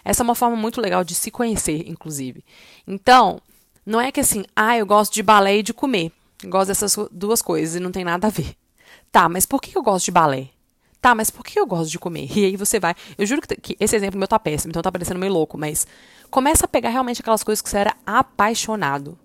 Essa 0.03 0.21
é 0.21 0.25
uma 0.25 0.35
forma 0.35 0.55
muito 0.55 0.79
legal 0.79 1.03
de 1.03 1.15
se 1.15 1.31
conhecer, 1.31 1.87
inclusive. 1.87 2.43
Então, 2.85 3.41
não 3.85 3.99
é 3.99 4.11
que 4.11 4.19
assim, 4.19 4.45
ah, 4.55 4.77
eu 4.77 4.85
gosto 4.85 5.13
de 5.13 5.23
balé 5.23 5.57
e 5.57 5.63
de 5.63 5.73
comer. 5.73 6.11
Eu 6.43 6.49
gosto 6.49 6.67
dessas 6.67 6.95
duas 7.11 7.41
coisas 7.41 7.75
e 7.75 7.79
não 7.79 7.91
tem 7.91 8.03
nada 8.03 8.27
a 8.27 8.29
ver. 8.29 8.55
Tá, 9.11 9.27
mas 9.27 9.45
por 9.45 9.61
que 9.61 9.77
eu 9.77 9.81
gosto 9.81 10.05
de 10.05 10.11
balé? 10.11 10.49
Tá, 11.01 11.13
mas 11.13 11.29
por 11.29 11.43
que 11.43 11.59
eu 11.59 11.65
gosto 11.65 11.89
de 11.89 11.99
comer? 11.99 12.29
E 12.37 12.45
aí 12.45 12.55
você 12.55 12.79
vai. 12.79 12.95
Eu 13.17 13.25
juro 13.25 13.41
que, 13.41 13.55
que 13.55 13.77
esse 13.79 13.95
exemplo 13.95 14.17
meu 14.17 14.27
tá 14.27 14.39
péssimo, 14.39 14.71
então 14.71 14.81
tá 14.81 14.91
parecendo 14.91 15.19
meio 15.19 15.31
louco, 15.31 15.57
mas 15.57 15.87
começa 16.29 16.65
a 16.65 16.67
pegar 16.67 16.89
realmente 16.89 17.21
aquelas 17.21 17.43
coisas 17.43 17.61
que 17.61 17.69
você 17.69 17.77
era 17.77 17.95
apaixonado. 18.05 19.17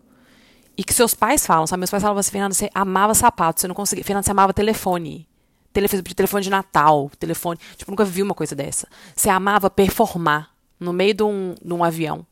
E 0.77 0.85
que 0.85 0.95
seus 0.95 1.15
pais 1.15 1.45
falam, 1.45 1.67
sabe? 1.67 1.81
Meus 1.81 1.91
pais 1.91 2.03
falavam 2.03 2.21
assim, 2.21 2.31
Fernanda, 2.31 2.55
você 2.55 2.71
amava 2.75 3.15
sapato, 3.15 3.61
você 3.61 3.69
não 3.69 3.75
conseguia. 3.75 4.05
Fernanda, 4.05 4.25
você 4.25 4.31
amava 4.31 4.55
telefone. 4.55 5.29
Telefone, 5.73 6.03
telefone 6.03 6.43
de 6.45 6.51
Natal, 6.51 7.11
telefone. 7.19 7.59
Tipo, 7.77 7.91
nunca 7.91 8.05
vi 8.05 8.23
uma 8.23 8.35
coisa 8.35 8.55
dessa. 8.55 8.89
Você 9.15 9.29
amava 9.29 9.69
performar 9.69 10.51
no 10.81 10.93
meio 10.93 11.15
de 11.15 11.23
um, 11.23 11.55
de 11.63 11.73
um 11.73 11.85
avião. 11.85 12.27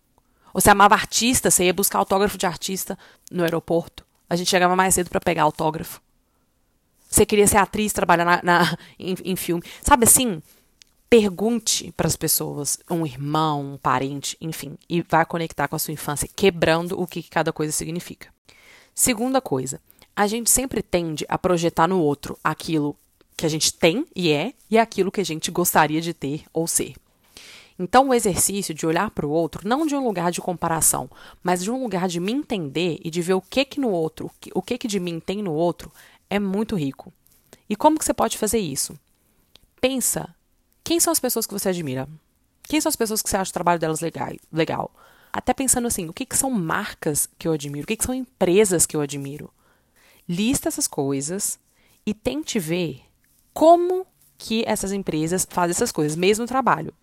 Ou 0.53 0.61
você 0.61 0.71
amava 0.71 0.95
artista, 0.95 1.51
você 1.51 1.65
ia 1.65 1.73
buscar 1.73 1.99
autógrafo 1.99 2.37
de 2.37 2.47
artista 2.47 2.99
no 3.31 3.43
aeroporto. 3.43 4.05
A 4.29 4.37
gente 4.37 4.51
chegava 4.51 4.75
mais 4.75 4.95
cedo 4.95 5.11
para 5.11 5.21
pegar 5.21 5.43
autógrafo. 5.43 6.01
Você 7.11 7.27
queria 7.27 7.47
ser 7.49 7.57
atriz, 7.57 7.93
trabalhar 7.93 8.25
na, 8.25 8.41
na 8.43 8.79
em, 8.99 9.17
em 9.25 9.37
filme. 9.37 9.63
Sabe 9.83 10.05
assim? 10.05 10.41
Pergunte 11.09 11.93
para 11.97 12.07
as 12.07 12.15
pessoas, 12.15 12.79
um 12.89 13.05
irmão, 13.05 13.75
um 13.75 13.77
parente, 13.77 14.37
enfim, 14.41 14.79
e 14.89 15.03
vá 15.03 15.25
conectar 15.25 15.67
com 15.67 15.75
a 15.75 15.79
sua 15.79 15.93
infância, 15.93 16.29
quebrando 16.37 17.01
o 17.01 17.05
que 17.05 17.21
cada 17.21 17.53
coisa 17.53 17.73
significa. 17.73 18.29
Segunda 18.95 19.41
coisa, 19.41 19.81
a 20.15 20.29
gente 20.29 20.49
sempre 20.49 20.83
tende 20.83 21.27
a 21.29 21.37
projetar 21.37 21.89
no 21.89 22.01
outro 22.01 22.39
aquilo 22.45 22.97
que 23.37 23.45
a 23.45 23.49
gente 23.49 23.75
tem 23.75 24.07
e 24.15 24.31
é, 24.31 24.53
e 24.71 24.79
aquilo 24.79 25.11
que 25.11 25.21
a 25.21 25.25
gente 25.25 25.51
gostaria 25.51 26.01
de 26.01 26.15
ter 26.15 26.45
ou 26.53 26.69
ser. 26.69 26.95
Então, 27.77 28.11
o 28.11 28.15
exercício 28.15 28.75
de 28.75 28.85
olhar 28.85 29.11
para 29.11 29.27
o 29.27 29.31
outro, 29.31 29.67
não 29.67 29.87
de 29.87 29.97
um 29.97 30.05
lugar 30.05 30.31
de 30.31 30.43
comparação, 30.43 31.11
mas 31.43 31.65
de 31.65 31.71
um 31.71 31.83
lugar 31.83 32.07
de 32.07 32.21
me 32.21 32.31
entender 32.31 33.01
e 33.03 33.11
de 33.11 33.23
ver 33.23 33.33
o 33.33 33.41
que 33.41 33.65
que 33.65 33.81
no 33.81 33.89
outro, 33.89 34.31
o 34.55 34.61
que 34.61 34.77
que 34.77 34.87
de 34.87 35.01
mim 35.01 35.19
tem 35.19 35.43
no 35.43 35.55
outro, 35.55 35.91
é 36.31 36.39
muito 36.39 36.77
rico. 36.77 37.13
E 37.69 37.77
como 37.77 37.99
que 37.99 38.05
você 38.05 38.15
pode 38.15 38.39
fazer 38.39 38.59
isso? 38.59 38.99
Pensa, 39.81 40.35
quem 40.83 40.99
são 40.99 41.13
as 41.13 41.21
pessoas 41.21 41.47
que 41.47 41.53
você 41.53 41.69
admira? 41.69 42.09
Quem 42.63 42.81
são 42.81 42.89
as 42.89 42.97
pessoas 42.97 43.21
que 43.21 43.29
você 43.29 43.37
acha 43.37 43.51
o 43.51 43.55
trabalho 43.55 43.81
delas 43.81 44.01
legal? 44.53 44.91
Até 45.33 45.53
pensando 45.53 45.87
assim, 45.87 46.09
o 46.09 46.13
que, 46.13 46.25
que 46.25 46.37
são 46.37 46.51
marcas 46.51 47.29
que 47.39 47.47
eu 47.47 47.53
admiro? 47.53 47.85
O 47.85 47.87
que, 47.87 47.97
que 47.97 48.05
são 48.05 48.15
empresas 48.15 48.87
que 48.87 48.97
eu 48.97 49.01
admiro? 49.01 49.53
Lista 50.29 50.69
essas 50.69 50.87
coisas 50.87 51.59
e 52.07 52.15
tente 52.15 52.59
ver 52.59 53.03
como 53.53 54.07
que 54.39 54.65
essas 54.67 54.93
empresas 54.93 55.47
fazem 55.49 55.73
essas 55.73 55.93
coisas, 55.93 56.17
mesmo 56.17 56.47
trabalho. 56.47 56.95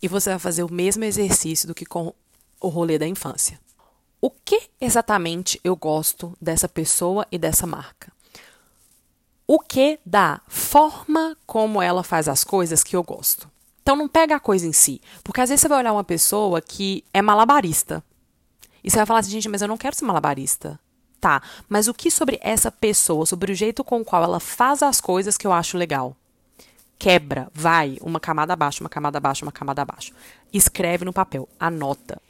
E 0.00 0.08
você 0.08 0.30
vai 0.30 0.38
fazer 0.38 0.62
o 0.62 0.72
mesmo 0.72 1.04
exercício 1.04 1.66
do 1.66 1.74
que 1.74 1.86
com 1.86 2.12
o 2.60 2.68
rolê 2.68 2.98
da 2.98 3.06
infância. 3.06 3.58
O 4.20 4.30
que 4.30 4.68
exatamente 4.80 5.60
eu 5.64 5.74
gosto 5.74 6.36
dessa 6.40 6.68
pessoa 6.68 7.26
e 7.32 7.38
dessa 7.38 7.66
marca? 7.66 8.11
O 9.54 9.58
que 9.58 10.00
da 10.06 10.40
forma 10.48 11.36
como 11.44 11.82
ela 11.82 12.02
faz 12.02 12.26
as 12.26 12.42
coisas 12.42 12.82
que 12.82 12.96
eu 12.96 13.02
gosto. 13.02 13.50
Então 13.82 13.94
não 13.94 14.08
pega 14.08 14.36
a 14.36 14.40
coisa 14.40 14.66
em 14.66 14.72
si, 14.72 14.98
porque 15.22 15.42
às 15.42 15.50
vezes 15.50 15.60
você 15.60 15.68
vai 15.68 15.80
olhar 15.80 15.92
uma 15.92 16.02
pessoa 16.02 16.62
que 16.62 17.04
é 17.12 17.20
malabarista. 17.20 18.02
E 18.82 18.90
você 18.90 18.96
vai 18.96 19.04
falar 19.04 19.18
assim, 19.18 19.32
gente, 19.32 19.50
mas 19.50 19.60
eu 19.60 19.68
não 19.68 19.76
quero 19.76 19.94
ser 19.94 20.06
malabarista. 20.06 20.80
Tá, 21.20 21.42
mas 21.68 21.86
o 21.86 21.92
que 21.92 22.10
sobre 22.10 22.38
essa 22.40 22.72
pessoa, 22.72 23.26
sobre 23.26 23.52
o 23.52 23.54
jeito 23.54 23.84
com 23.84 24.00
o 24.00 24.04
qual 24.06 24.24
ela 24.24 24.40
faz 24.40 24.82
as 24.82 25.02
coisas 25.02 25.36
que 25.36 25.46
eu 25.46 25.52
acho 25.52 25.76
legal? 25.76 26.16
Quebra, 26.98 27.50
vai, 27.52 27.98
uma 28.00 28.18
camada 28.18 28.54
abaixo, 28.54 28.82
uma 28.82 28.88
camada 28.88 29.18
abaixo, 29.18 29.44
uma 29.44 29.52
camada 29.52 29.82
abaixo. 29.82 30.14
Escreve 30.50 31.04
no 31.04 31.12
papel, 31.12 31.46
anota. 31.60 32.22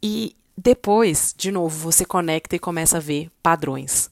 E 0.00 0.36
depois, 0.56 1.34
de 1.36 1.50
novo, 1.50 1.76
você 1.76 2.04
conecta 2.04 2.54
e 2.54 2.60
começa 2.60 2.98
a 2.98 3.00
ver 3.00 3.28
padrões. 3.42 4.08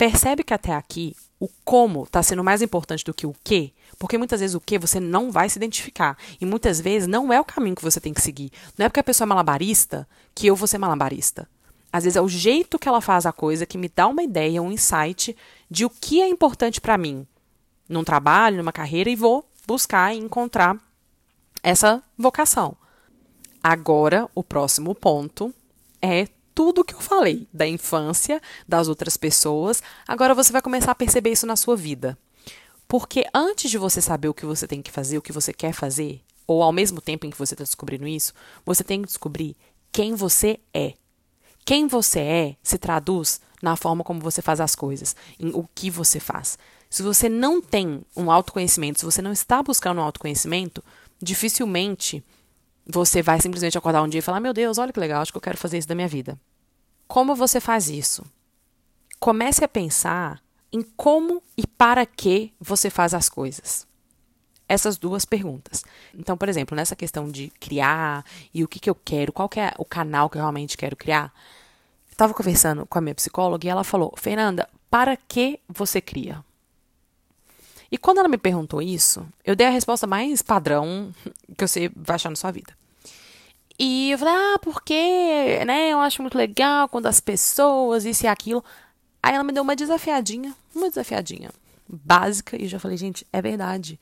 Percebe 0.00 0.42
que 0.42 0.54
até 0.54 0.72
aqui 0.72 1.14
o 1.38 1.46
como 1.62 2.04
está 2.04 2.22
sendo 2.22 2.42
mais 2.42 2.62
importante 2.62 3.04
do 3.04 3.12
que 3.12 3.26
o 3.26 3.36
que, 3.44 3.74
porque 3.98 4.16
muitas 4.16 4.40
vezes 4.40 4.56
o 4.56 4.60
que 4.60 4.78
você 4.78 4.98
não 4.98 5.30
vai 5.30 5.46
se 5.50 5.58
identificar. 5.58 6.16
E 6.40 6.46
muitas 6.46 6.80
vezes 6.80 7.06
não 7.06 7.30
é 7.30 7.38
o 7.38 7.44
caminho 7.44 7.76
que 7.76 7.82
você 7.82 8.00
tem 8.00 8.14
que 8.14 8.22
seguir. 8.22 8.50
Não 8.78 8.86
é 8.86 8.88
porque 8.88 9.00
a 9.00 9.04
pessoa 9.04 9.26
é 9.26 9.28
malabarista 9.28 10.08
que 10.34 10.46
eu 10.46 10.56
vou 10.56 10.66
ser 10.66 10.78
malabarista. 10.78 11.46
Às 11.92 12.04
vezes 12.04 12.16
é 12.16 12.20
o 12.22 12.30
jeito 12.30 12.78
que 12.78 12.88
ela 12.88 13.02
faz 13.02 13.26
a 13.26 13.32
coisa 13.32 13.66
que 13.66 13.76
me 13.76 13.90
dá 13.94 14.06
uma 14.06 14.22
ideia, 14.22 14.62
um 14.62 14.72
insight 14.72 15.36
de 15.70 15.84
o 15.84 15.90
que 15.90 16.22
é 16.22 16.26
importante 16.26 16.80
para 16.80 16.96
mim 16.96 17.26
num 17.86 18.02
trabalho, 18.02 18.56
numa 18.56 18.72
carreira 18.72 19.10
e 19.10 19.14
vou 19.16 19.46
buscar 19.66 20.14
e 20.14 20.18
encontrar 20.18 20.78
essa 21.62 22.02
vocação. 22.16 22.74
Agora, 23.62 24.30
o 24.34 24.42
próximo 24.42 24.94
ponto 24.94 25.54
é 26.00 26.26
tudo 26.54 26.84
que 26.84 26.94
eu 26.94 27.00
falei 27.00 27.48
da 27.52 27.66
infância, 27.66 28.40
das 28.66 28.88
outras 28.88 29.16
pessoas, 29.16 29.82
agora 30.06 30.34
você 30.34 30.52
vai 30.52 30.62
começar 30.62 30.92
a 30.92 30.94
perceber 30.94 31.30
isso 31.30 31.46
na 31.46 31.56
sua 31.56 31.76
vida. 31.76 32.18
Porque 32.86 33.24
antes 33.32 33.70
de 33.70 33.78
você 33.78 34.00
saber 34.00 34.28
o 34.28 34.34
que 34.34 34.44
você 34.44 34.66
tem 34.66 34.82
que 34.82 34.90
fazer, 34.90 35.16
o 35.16 35.22
que 35.22 35.32
você 35.32 35.52
quer 35.52 35.72
fazer, 35.72 36.22
ou 36.46 36.62
ao 36.62 36.72
mesmo 36.72 37.00
tempo 37.00 37.26
em 37.26 37.30
que 37.30 37.38
você 37.38 37.54
está 37.54 37.62
descobrindo 37.62 38.08
isso, 38.08 38.32
você 38.64 38.82
tem 38.82 39.00
que 39.00 39.06
descobrir 39.06 39.56
quem 39.92 40.14
você 40.14 40.58
é. 40.74 40.94
Quem 41.64 41.86
você 41.86 42.18
é 42.18 42.56
se 42.62 42.78
traduz 42.78 43.40
na 43.62 43.76
forma 43.76 44.02
como 44.02 44.20
você 44.20 44.42
faz 44.42 44.60
as 44.60 44.74
coisas, 44.74 45.14
em 45.38 45.50
o 45.50 45.68
que 45.74 45.90
você 45.90 46.18
faz. 46.18 46.58
Se 46.88 47.02
você 47.02 47.28
não 47.28 47.60
tem 47.62 48.02
um 48.16 48.30
autoconhecimento, 48.30 48.98
se 48.98 49.04
você 49.04 49.22
não 49.22 49.32
está 49.32 49.62
buscando 49.62 50.00
um 50.00 50.04
autoconhecimento, 50.04 50.82
dificilmente 51.22 52.24
você 52.86 53.22
vai 53.22 53.40
simplesmente 53.40 53.78
acordar 53.78 54.02
um 54.02 54.08
dia 54.08 54.18
e 54.18 54.22
falar: 54.22 54.40
Meu 54.40 54.52
Deus, 54.52 54.78
olha 54.78 54.92
que 54.92 55.00
legal, 55.00 55.22
acho 55.22 55.32
que 55.32 55.38
eu 55.38 55.42
quero 55.42 55.58
fazer 55.58 55.78
isso 55.78 55.88
da 55.88 55.94
minha 55.94 56.08
vida. 56.08 56.38
Como 57.06 57.34
você 57.34 57.60
faz 57.60 57.88
isso? 57.88 58.24
Comece 59.18 59.64
a 59.64 59.68
pensar 59.68 60.40
em 60.72 60.82
como 60.96 61.42
e 61.56 61.66
para 61.66 62.06
que 62.06 62.52
você 62.60 62.88
faz 62.88 63.14
as 63.14 63.28
coisas. 63.28 63.86
Essas 64.68 64.96
duas 64.96 65.24
perguntas. 65.24 65.84
Então, 66.14 66.36
por 66.36 66.48
exemplo, 66.48 66.76
nessa 66.76 66.94
questão 66.94 67.28
de 67.28 67.50
criar 67.58 68.24
e 68.54 68.62
o 68.62 68.68
que, 68.68 68.78
que 68.78 68.88
eu 68.88 68.94
quero, 68.94 69.32
qual 69.32 69.48
que 69.48 69.58
é 69.58 69.72
o 69.76 69.84
canal 69.84 70.30
que 70.30 70.38
eu 70.38 70.42
realmente 70.42 70.76
quero 70.76 70.94
criar, 70.94 71.34
estava 72.10 72.32
conversando 72.32 72.86
com 72.86 72.98
a 72.98 73.00
minha 73.00 73.14
psicóloga 73.14 73.66
e 73.66 73.70
ela 73.70 73.82
falou: 73.82 74.14
Fernanda, 74.16 74.68
para 74.88 75.16
que 75.16 75.58
você 75.68 76.00
cria? 76.00 76.44
E 77.90 77.98
quando 77.98 78.18
ela 78.18 78.28
me 78.28 78.38
perguntou 78.38 78.80
isso, 78.80 79.26
eu 79.44 79.56
dei 79.56 79.66
a 79.66 79.70
resposta 79.70 80.06
mais 80.06 80.42
padrão 80.42 81.12
que 81.56 81.66
você 81.66 81.90
vai 81.94 82.14
achar 82.14 82.30
na 82.30 82.36
sua 82.36 82.50
vida. 82.50 82.72
E 83.78 84.10
eu 84.10 84.18
falei, 84.18 84.34
ah, 84.34 84.58
porque, 84.60 85.64
né, 85.66 85.88
eu 85.88 86.00
acho 86.00 86.20
muito 86.20 86.36
legal 86.36 86.88
quando 86.88 87.06
as 87.06 87.18
pessoas, 87.18 88.04
isso 88.04 88.24
e 88.24 88.28
aquilo. 88.28 88.62
Aí 89.22 89.34
ela 89.34 89.42
me 89.42 89.52
deu 89.52 89.62
uma 89.62 89.74
desafiadinha, 89.74 90.54
uma 90.74 90.88
desafiadinha 90.90 91.50
básica, 91.88 92.56
e 92.56 92.64
eu 92.64 92.68
já 92.68 92.78
falei, 92.78 92.96
gente, 92.96 93.26
é 93.32 93.40
verdade. 93.40 93.98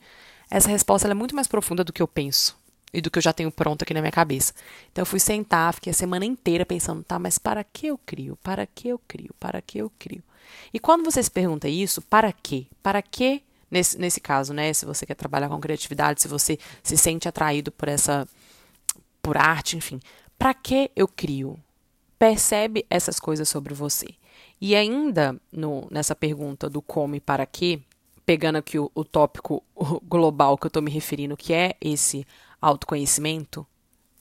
Essa 0.49 0.69
resposta 0.69 1.07
é 1.07 1.13
muito 1.13 1.35
mais 1.35 1.47
profunda 1.47 1.83
do 1.83 1.93
que 1.93 2.01
eu 2.01 2.07
penso 2.07 2.57
e 2.91 3.01
do 3.01 3.09
que 3.09 3.19
eu 3.19 3.23
já 3.23 3.31
tenho 3.31 3.51
pronto 3.51 3.83
aqui 3.83 3.93
na 3.93 4.01
minha 4.01 4.11
cabeça. 4.11 4.53
Então 4.91 5.03
eu 5.03 5.05
fui 5.05 5.19
sentar, 5.19 5.73
fiquei 5.73 5.91
a 5.91 5.93
semana 5.93 6.25
inteira 6.25 6.65
pensando, 6.65 7.03
tá, 7.03 7.17
mas 7.17 7.37
para 7.37 7.63
que 7.63 7.87
eu 7.87 7.97
crio? 7.97 8.37
Para 8.43 8.65
que 8.65 8.87
eu 8.87 8.99
crio? 9.07 9.33
Para 9.39 9.61
que 9.61 9.77
eu 9.77 9.91
crio? 9.97 10.23
E 10.73 10.79
quando 10.79 11.05
você 11.05 11.21
se 11.21 11.29
pergunta 11.31 11.69
isso, 11.69 12.01
para 12.01 12.33
quê? 12.33 12.65
Para 12.81 13.01
que 13.01 13.43
nesse, 13.69 13.97
nesse 13.97 14.19
caso, 14.19 14.53
né, 14.53 14.71
se 14.73 14.85
você 14.85 15.05
quer 15.05 15.15
trabalhar 15.15 15.49
com 15.49 15.59
criatividade, 15.59 16.21
se 16.21 16.27
você 16.27 16.57
se 16.83 16.97
sente 16.97 17.27
atraído 17.27 17.71
por 17.71 17.87
essa 17.87 18.27
por 19.21 19.37
arte, 19.37 19.75
enfim, 19.77 19.99
para 20.37 20.53
que 20.53 20.89
eu 20.95 21.07
crio? 21.07 21.59
Percebe 22.17 22.85
essas 22.89 23.19
coisas 23.19 23.47
sobre 23.47 23.73
você. 23.73 24.07
E 24.59 24.75
ainda 24.75 25.39
no, 25.51 25.87
nessa 25.91 26.15
pergunta 26.15 26.69
do 26.69 26.81
como 26.81 27.15
e 27.15 27.19
para 27.19 27.45
quê, 27.45 27.81
pegando 28.25 28.57
aqui 28.57 28.77
o, 28.79 28.91
o 28.93 29.03
tópico 29.03 29.63
global 30.03 30.57
que 30.57 30.65
eu 30.65 30.69
estou 30.69 30.81
me 30.81 30.91
referindo, 30.91 31.37
que 31.37 31.53
é 31.53 31.75
esse 31.81 32.25
autoconhecimento, 32.61 33.65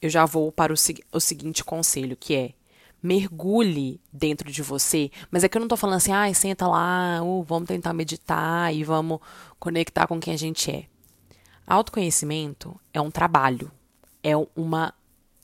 eu 0.01 0.09
já 0.09 0.25
vou 0.25 0.53
para 0.53 0.73
o, 0.73 0.77
o 1.13 1.21
seguinte 1.21 1.65
conselho, 1.65 2.17
que 2.17 2.35
é 2.35 2.55
mergulhe 3.03 4.01
dentro 4.13 4.51
de 4.51 4.63
você. 4.63 5.11
Mas 5.31 5.45
é 5.45 5.49
que 5.49 5.57
eu 5.57 5.61
não 5.61 5.67
estou 5.67 5.79
falando 5.79 5.97
assim, 5.97 6.13
ah, 6.13 6.33
senta 6.35 6.67
lá, 6.67 7.23
uh, 7.23 7.43
vamos 7.43 7.69
tentar 7.69 7.93
meditar 7.93 8.75
e 8.75 8.85
vamos 8.85 9.21
conectar 9.59 10.07
com 10.07 10.21
quem 10.21 10.35
a 10.35 10.39
gente 10.39 10.71
é. 10.71 10.87
Autoconhecimento 11.67 12.79
é 12.93 13.01
um 13.01 13.11
trabalho, 13.11 13.71
é 14.23 14.33
uma 14.57 14.95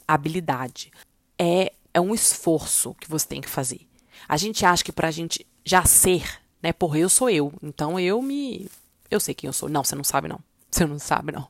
habilidade, 0.06 0.90
é, 1.38 1.73
é 1.92 2.00
um 2.00 2.14
esforço 2.14 2.94
que 2.94 3.08
você 3.08 3.26
tem 3.26 3.40
que 3.40 3.49
fazer. 3.49 3.87
A 4.28 4.37
gente 4.37 4.64
acha 4.64 4.82
que 4.82 4.92
para 4.92 5.08
a 5.08 5.11
gente 5.11 5.46
já 5.64 5.84
ser, 5.84 6.40
né? 6.62 6.73
Porra, 6.73 6.99
eu 6.99 7.08
sou 7.08 7.28
eu, 7.28 7.52
então 7.62 8.00
eu 8.00 8.23
me. 8.23 8.68
Eu 9.11 9.20
sei 9.20 9.34
quem 9.34 9.49
eu 9.49 9.52
sou. 9.52 9.68
Não, 9.68 9.84
você 9.84 9.94
não 9.94 10.04
sabe, 10.04 10.28
não. 10.28 10.40
Você 10.70 10.87
não 10.87 10.99
sabe, 10.99 11.30
não. 11.30 11.46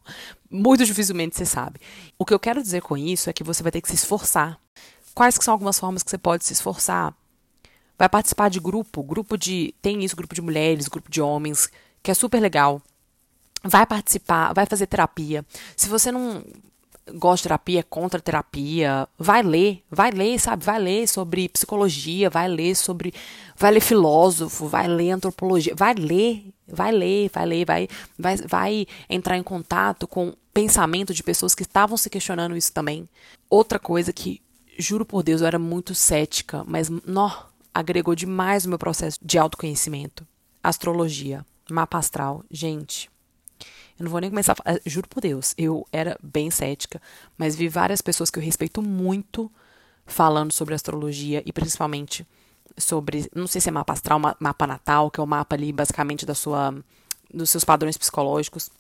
Muito 0.51 0.85
dificilmente 0.85 1.37
você 1.37 1.47
sabe. 1.47 1.81
O 2.19 2.27
que 2.27 2.35
eu 2.35 2.39
quero 2.39 2.63
dizer 2.63 2.83
com 2.83 2.97
isso 2.97 3.31
é 3.31 3.33
que 3.33 3.43
você 3.43 3.63
vai 3.63 3.73
ter 3.73 3.81
que 3.81 3.89
se 3.89 3.95
esforçar. 3.95 4.61
Quais 5.15 5.39
que 5.39 5.45
são 5.45 5.53
algumas 5.53 5.79
formas 5.79 6.03
que 6.03 6.11
você 6.11 6.19
pode 6.19 6.45
se 6.45 6.53
esforçar? 6.53 7.15
Vai 7.97 8.09
participar 8.09 8.51
de 8.51 8.59
grupo, 8.59 9.03
grupo 9.03 9.39
de. 9.39 9.73
Tem 9.81 10.03
isso, 10.05 10.17
grupo 10.17 10.35
de 10.35 10.43
mulheres, 10.43 10.89
grupo 10.89 11.11
de 11.11 11.23
homens, 11.23 11.71
que 12.03 12.11
é 12.11 12.15
super 12.15 12.41
legal. 12.41 12.83
Vai 13.63 13.87
participar, 13.87 14.53
vai 14.53 14.67
fazer 14.67 14.87
terapia. 14.87 15.45
Se 15.77 15.89
você 15.89 16.11
não 16.11 16.45
gosta 17.15 17.37
de 17.37 17.43
terapia, 17.45 17.81
é 17.81 17.83
contra 17.83 18.21
terapia, 18.21 19.09
vai 19.19 19.43
ler, 19.43 19.83
vai 19.91 20.11
ler, 20.11 20.39
sabe? 20.41 20.65
Vai 20.65 20.79
ler 20.79 21.07
sobre 21.07 21.49
psicologia, 21.49 22.29
vai 22.29 22.49
ler 22.49 22.75
sobre. 22.75 23.15
Vai 23.57 23.73
ler 23.73 23.81
filósofo, 23.81 24.67
vai 24.67 24.89
ler 24.89 25.13
antropologia, 25.13 25.75
vai 25.77 25.95
ler, 25.95 26.53
vai 26.67 26.91
ler, 26.91 27.31
vai 27.33 27.47
ler, 27.47 27.65
vai, 27.65 27.89
vai, 28.19 28.37
vai 28.37 28.87
entrar 29.09 29.39
em 29.39 29.43
contato 29.43 30.09
com 30.09 30.35
pensamento 30.53 31.15
de 31.15 31.23
pessoas 31.23 31.55
que 31.55 31.63
estavam 31.63 31.97
se 31.97 32.11
questionando 32.11 32.57
isso 32.57 32.73
também. 32.73 33.09
Outra 33.49 33.79
coisa 33.79 34.13
que, 34.13 34.41
juro 34.79 35.05
por 35.05 35.23
Deus, 35.23 35.41
eu 35.41 35.47
era 35.47 35.59
muito 35.59 35.95
cética, 35.95 36.65
mas 36.67 36.89
nó, 36.89 37.31
agregou 37.73 38.15
demais 38.15 38.65
no 38.65 38.71
meu 38.71 38.79
processo 38.79 39.19
de 39.23 39.39
autoconhecimento. 39.39 40.27
Astrologia, 40.63 41.45
mapa 41.71 41.99
astral, 41.99 42.45
gente 42.51 43.11
eu 43.99 44.05
não 44.05 44.11
vou 44.11 44.21
nem 44.21 44.31
começar 44.31 44.53
a 44.53 44.57
falar, 44.57 44.81
juro 44.85 45.09
por 45.09 45.21
Deus, 45.21 45.55
eu 45.57 45.87
era 45.93 46.19
bem 46.23 46.51
cética, 46.51 47.01
mas 47.39 47.55
vi 47.55 47.69
várias 47.69 48.01
pessoas 48.01 48.29
que 48.29 48.39
eu 48.39 48.43
respeito 48.43 48.83
muito 48.83 49.51
falando 50.05 50.53
sobre 50.53 50.75
astrologia 50.75 51.43
e 51.47 51.53
principalmente 51.53 52.27
sobre, 52.77 53.31
não 53.35 53.47
sei 53.47 53.61
se 53.61 53.69
é 53.69 53.73
mapa 53.73 53.93
astral, 53.93 54.19
mapa 54.19 54.67
natal, 54.67 55.11
que 55.11 55.21
é 55.21 55.23
o 55.23 55.27
mapa 55.27 55.55
ali 55.55 55.73
basicamente 55.73 56.27
da 56.27 56.35
sua 56.35 56.75
dos 57.33 57.51
seus 57.51 57.65
padrões 57.65 57.97
psicológicos. 57.97 58.71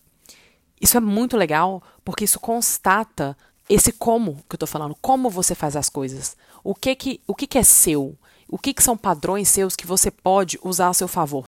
Isso 0.80 0.96
é 0.96 1.00
muito 1.00 1.36
legal, 1.36 1.82
porque 2.04 2.24
isso 2.24 2.38
constata 2.38 3.36
esse 3.68 3.92
como 3.92 4.42
que 4.48 4.54
eu 4.54 4.58
tô 4.58 4.66
falando, 4.66 4.96
como 5.00 5.30
você 5.30 5.54
faz 5.54 5.76
as 5.76 5.88
coisas. 5.88 6.36
O 6.62 6.74
que 6.74 6.94
que, 6.94 7.20
o 7.26 7.34
que, 7.34 7.46
que 7.46 7.58
é 7.58 7.62
seu? 7.62 8.16
O 8.48 8.58
que, 8.58 8.74
que 8.74 8.82
são 8.82 8.96
padrões 8.96 9.48
seus 9.48 9.74
que 9.74 9.86
você 9.86 10.10
pode 10.10 10.58
usar 10.62 10.88
a 10.88 10.94
seu 10.94 11.08
favor? 11.08 11.44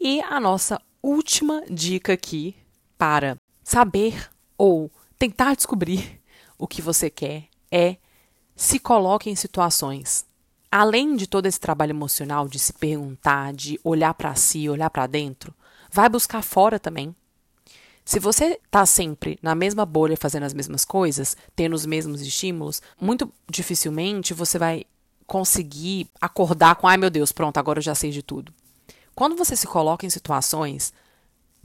E 0.00 0.20
a 0.22 0.38
nossa 0.38 0.80
última 1.02 1.62
dica 1.68 2.12
aqui 2.12 2.54
para 2.96 3.36
saber 3.64 4.30
ou 4.56 4.90
tentar 5.18 5.56
descobrir 5.56 6.20
o 6.58 6.66
que 6.66 6.80
você 6.80 7.10
quer 7.10 7.48
é 7.70 7.96
se 8.54 8.78
coloque 8.78 9.28
em 9.28 9.36
situações. 9.36 10.24
Além 10.70 11.16
de 11.16 11.26
todo 11.26 11.46
esse 11.46 11.60
trabalho 11.60 11.92
emocional 11.92 12.48
de 12.48 12.58
se 12.58 12.72
perguntar, 12.72 13.52
de 13.52 13.78
olhar 13.82 14.14
para 14.14 14.34
si, 14.34 14.68
olhar 14.68 14.90
para 14.90 15.06
dentro, 15.06 15.54
vai 15.90 16.08
buscar 16.08 16.42
fora 16.42 16.78
também. 16.78 17.14
Se 18.06 18.18
você 18.18 18.58
está 18.64 18.86
sempre 18.86 19.38
na 19.42 19.54
mesma 19.54 19.84
bolha 19.84 20.16
fazendo 20.16 20.44
as 20.44 20.54
mesmas 20.54 20.82
coisas, 20.82 21.36
tendo 21.54 21.74
os 21.74 21.84
mesmos 21.84 22.22
estímulos, 22.22 22.80
muito 22.98 23.30
dificilmente 23.50 24.32
você 24.32 24.58
vai 24.58 24.86
conseguir 25.26 26.08
acordar 26.18 26.76
com, 26.76 26.88
ai 26.88 26.96
meu 26.96 27.10
Deus, 27.10 27.32
pronto, 27.32 27.58
agora 27.58 27.80
eu 27.80 27.82
já 27.82 27.94
sei 27.94 28.10
de 28.10 28.22
tudo. 28.22 28.50
Quando 29.14 29.36
você 29.36 29.54
se 29.54 29.66
coloca 29.66 30.06
em 30.06 30.10
situações 30.10 30.94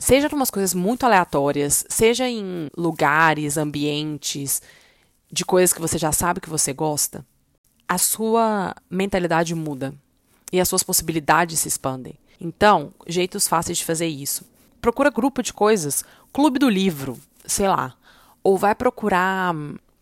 Seja 0.01 0.27
em 0.27 0.33
umas 0.33 0.49
coisas 0.49 0.73
muito 0.73 1.05
aleatórias, 1.05 1.85
seja 1.87 2.27
em 2.27 2.71
lugares, 2.75 3.55
ambientes, 3.55 4.59
de 5.31 5.45
coisas 5.45 5.71
que 5.71 5.79
você 5.79 5.95
já 5.95 6.11
sabe 6.11 6.41
que 6.41 6.49
você 6.49 6.73
gosta, 6.73 7.23
a 7.87 7.99
sua 7.99 8.75
mentalidade 8.89 9.53
muda 9.53 9.93
e 10.51 10.59
as 10.59 10.67
suas 10.67 10.81
possibilidades 10.81 11.59
se 11.59 11.67
expandem. 11.67 12.15
Então, 12.39 12.91
jeitos 13.05 13.47
fáceis 13.47 13.77
de 13.77 13.85
fazer 13.85 14.07
isso. 14.07 14.43
Procura 14.81 15.09
grupo 15.09 15.43
de 15.43 15.53
coisas, 15.53 16.03
clube 16.33 16.59
do 16.59 16.69
livro, 16.69 17.19
sei 17.45 17.67
lá. 17.67 17.93
Ou 18.43 18.57
vai 18.57 18.73
procurar 18.73 19.53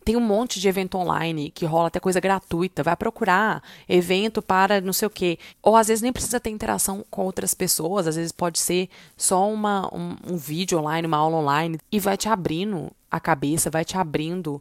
tem 0.10 0.16
um 0.16 0.22
monte 0.22 0.60
de 0.60 0.68
evento 0.68 0.98
online 0.98 1.52
que 1.52 1.68
rola 1.68 1.88
até 1.88 2.00
coisa 2.00 2.20
gratuita. 2.20 2.82
Vai 2.82 2.96
procurar 2.96 3.62
evento 3.88 4.42
para 4.42 4.82
não 4.82 4.92
sei 4.92 5.06
o 5.06 5.10
quê. 5.12 5.38
Ou 5.62 5.76
às 5.76 5.88
vezes 5.88 6.02
nem 6.02 6.12
precisa 6.12 6.40
ter 6.40 6.50
interação 6.50 7.06
com 7.12 7.26
outras 7.26 7.54
pessoas, 7.54 8.08
às 8.08 8.16
vezes 8.16 8.32
pode 8.32 8.58
ser 8.58 8.90
só 9.16 9.48
uma, 9.48 9.88
um, 9.94 10.16
um 10.34 10.36
vídeo 10.36 10.80
online, 10.80 11.06
uma 11.06 11.18
aula 11.18 11.38
online, 11.38 11.78
e 11.92 12.00
vai 12.00 12.18
te 12.18 12.28
abrindo 12.28 12.92
a 13.12 13.20
cabeça, 13.20 13.70
vai 13.70 13.86
te 13.86 13.98
abrindo 13.98 14.60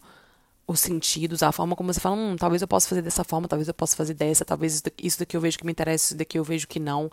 os 0.66 0.80
sentidos, 0.80 1.42
a 1.42 1.50
forma 1.50 1.75
como 1.75 1.90
você 1.90 1.98
fala, 1.98 2.14
hum, 2.14 2.37
talvez 2.37 2.60
eu 2.60 2.68
possa 2.68 2.87
fazer 2.87 3.00
dessa 3.00 3.25
forma, 3.25 3.48
talvez 3.48 3.66
eu 3.68 3.72
possa 3.72 3.96
fazer 3.96 4.12
dessa, 4.12 4.44
talvez 4.44 4.82
isso 5.02 5.18
daqui, 5.18 5.34
eu 5.34 5.40
vejo 5.40 5.58
que 5.58 5.64
me 5.64 5.72
interessa, 5.72 6.08
isso 6.08 6.16
daqui 6.16 6.38
eu 6.38 6.44
vejo 6.44 6.68
que 6.68 6.78
não. 6.78 7.10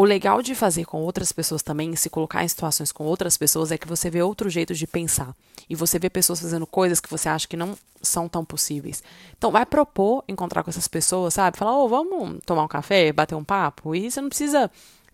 O 0.00 0.04
legal 0.04 0.40
de 0.42 0.54
fazer 0.54 0.84
com 0.84 1.02
outras 1.02 1.32
pessoas 1.32 1.60
também, 1.60 1.96
se 1.96 2.08
colocar 2.08 2.44
em 2.44 2.48
situações 2.48 2.92
com 2.92 3.02
outras 3.02 3.36
pessoas, 3.36 3.72
é 3.72 3.76
que 3.76 3.88
você 3.88 4.08
vê 4.08 4.22
outro 4.22 4.48
jeito 4.48 4.72
de 4.72 4.86
pensar. 4.86 5.34
E 5.68 5.74
você 5.74 5.98
vê 5.98 6.08
pessoas 6.08 6.40
fazendo 6.40 6.68
coisas 6.68 7.00
que 7.00 7.10
você 7.10 7.28
acha 7.28 7.48
que 7.48 7.56
não 7.56 7.76
são 8.00 8.28
tão 8.28 8.44
possíveis. 8.44 9.02
Então, 9.36 9.50
vai 9.50 9.66
propor 9.66 10.22
encontrar 10.28 10.62
com 10.62 10.70
essas 10.70 10.86
pessoas, 10.86 11.34
sabe? 11.34 11.58
Falar, 11.58 11.76
ô, 11.76 11.84
oh, 11.84 11.88
vamos 11.88 12.38
tomar 12.46 12.62
um 12.62 12.68
café, 12.68 13.12
bater 13.12 13.34
um 13.34 13.42
papo. 13.42 13.92
E 13.92 14.08
você 14.08 14.20
não 14.20 14.28
precisa 14.28 14.70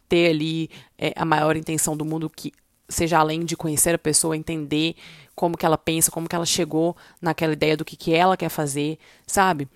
ter 0.07 0.29
ali 0.29 0.69
é, 0.99 1.15
a 1.17 1.25
maior 1.25 1.57
intenção 1.57 1.97
do 1.97 2.05
mundo 2.05 2.29
que 2.29 2.53
seja 2.87 3.19
além 3.19 3.43
de 3.43 3.57
conhecer 3.57 3.95
a 3.95 3.99
pessoa, 3.99 4.37
entender 4.37 4.97
como 5.35 5.57
que 5.57 5.65
ela 5.65 5.79
pensa, 5.79 6.11
como 6.11 6.29
que 6.29 6.37
ela 6.37 6.45
chegou 6.45 6.95
naquela 7.23 7.55
ideia 7.55 7.75
do 7.75 7.87
que, 7.87 7.97
que 7.97 8.13
ela 8.13 8.37
quer 8.37 8.51
fazer, 8.51 8.99
sabe? 9.27 9.67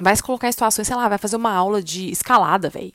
Vai 0.00 0.16
se 0.16 0.22
colocar 0.22 0.48
em 0.48 0.52
situações, 0.52 0.88
sei 0.88 0.96
lá, 0.96 1.08
vai 1.08 1.18
fazer 1.18 1.36
uma 1.36 1.52
aula 1.52 1.80
de 1.80 2.10
escalada, 2.10 2.68
velho 2.68 2.92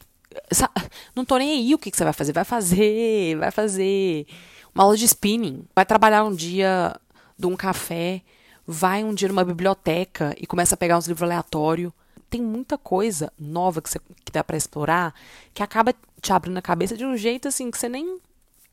não 1.15 1.25
tô 1.25 1.37
nem 1.37 1.51
aí 1.51 1.73
o 1.73 1.77
que, 1.77 1.91
que 1.91 1.97
você 1.97 2.03
vai 2.03 2.13
fazer. 2.13 2.33
Vai 2.33 2.45
fazer, 2.45 3.37
vai 3.37 3.51
fazer 3.51 4.27
uma 4.73 4.83
aula 4.83 4.97
de 4.97 5.05
spinning. 5.05 5.65
Vai 5.75 5.85
trabalhar 5.85 6.23
um 6.23 6.33
dia 6.33 6.95
de 7.37 7.45
um 7.45 7.55
café, 7.55 8.21
vai 8.65 9.03
um 9.03 9.13
dia 9.13 9.27
numa 9.27 9.45
biblioteca 9.45 10.35
e 10.37 10.45
começa 10.45 10.75
a 10.75 10.77
pegar 10.77 10.97
uns 10.97 11.07
livros 11.07 11.23
aleatórios. 11.23 11.91
tem 12.29 12.41
muita 12.41 12.77
coisa 12.77 13.31
nova 13.39 13.81
que, 13.81 13.89
você, 13.89 13.99
que 14.25 14.31
dá 14.31 14.43
para 14.43 14.57
explorar 14.57 15.13
que 15.53 15.63
acaba 15.63 15.93
te 16.21 16.33
abrindo 16.33 16.57
a 16.57 16.61
cabeça 16.61 16.97
de 16.97 17.05
um 17.05 17.15
jeito 17.15 17.47
assim 17.47 17.71
que 17.71 17.77
você 17.77 17.87
nem 17.87 18.19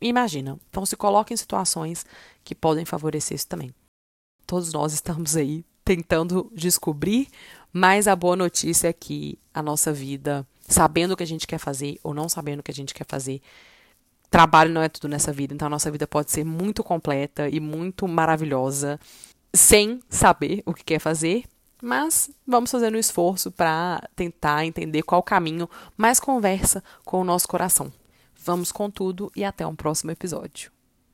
imagina. 0.01 0.59
Então 0.71 0.85
se 0.85 0.97
coloca 0.97 1.33
em 1.33 1.37
situações 1.37 2.05
que 2.43 2.55
podem 2.55 2.85
favorecer 2.85 3.37
isso 3.37 3.47
também. 3.47 3.73
Todos 4.47 4.73
nós 4.73 4.93
estamos 4.93 5.37
aí 5.37 5.65
tentando 5.85 6.51
descobrir, 6.55 7.29
mas 7.73 8.09
a 8.09 8.17
boa 8.17 8.35
notícia 8.35 8.89
é 8.89 8.93
que 8.93 9.39
a 9.53 9.63
nossa 9.63 9.93
vida, 9.93 10.47
sabendo 10.67 11.13
o 11.13 11.17
que 11.17 11.23
a 11.23 11.27
gente 11.27 11.47
quer 11.47 11.59
fazer 11.59 11.99
ou 12.03 12.15
não 12.15 12.29
sabendo 12.29 12.61
o 12.61 12.63
que 12.63 12.71
a 12.71 12.75
gente 12.75 12.95
quer 12.95 13.07
fazer, 13.07 13.41
trabalho 14.31 14.73
não 14.73 14.83
é 14.83 14.89
tudo 14.89 15.09
nessa 15.09 15.33
vida, 15.33 15.55
então 15.55 15.67
a 15.67 15.71
nossa 15.71 15.91
vida 15.91 16.07
pode 16.07 16.31
ser 16.31 16.45
muito 16.45 16.83
completa 16.83 17.49
e 17.49 17.61
muito 17.61 18.09
maravilhosa 18.09 18.99
sem 19.55 20.01
saber 20.09 20.63
o 20.67 20.75
que 20.75 20.83
quer 20.83 20.99
fazer, 20.99 21.45
mas 21.81 22.31
vamos 22.47 22.71
fazendo 22.71 22.97
um 22.97 23.01
esforço 23.01 23.53
para 23.53 24.03
tentar 24.17 24.65
entender 24.65 25.03
qual 25.03 25.23
caminho 25.23 25.69
mais 25.97 26.19
conversa 26.19 26.83
com 27.05 27.21
o 27.21 27.25
nosso 27.25 27.47
coração. 27.47 27.93
Vamos 28.45 28.73
com 28.73 28.91
tudo 28.91 29.31
e 29.37 29.45
até 29.45 29.67
um 29.67 29.77
próximo 29.77 30.11
episódio. 30.11 30.74